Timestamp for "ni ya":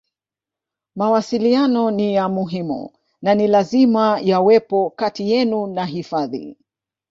1.91-2.29